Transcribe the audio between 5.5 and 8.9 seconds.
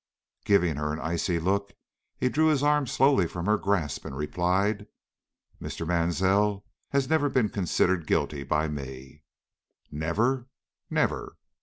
"Mr. Mansell has never been considered guilty by